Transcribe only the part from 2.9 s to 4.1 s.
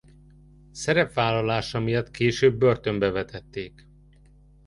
vetették.